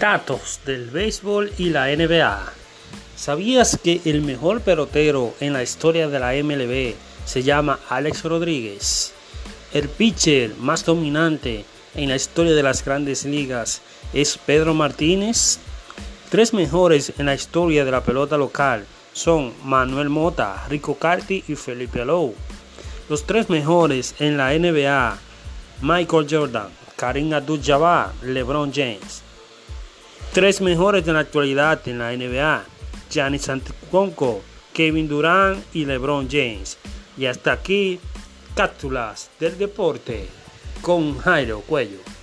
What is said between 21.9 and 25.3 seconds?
Lowe. Los tres mejores en la NBA,